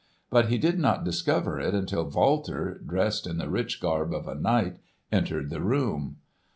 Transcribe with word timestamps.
But 0.31 0.47
he 0.47 0.57
did 0.57 0.79
not 0.79 1.03
discover 1.03 1.59
it 1.59 1.75
until 1.75 2.09
Walter, 2.09 2.79
dressed 2.83 3.27
in 3.27 3.37
the 3.37 3.51
rich 3.51 3.79
garb 3.79 4.15
of 4.15 4.27
a 4.27 4.33
knight, 4.33 4.77
entered 5.11 5.51
the 5.51 5.61
room. 5.61 6.15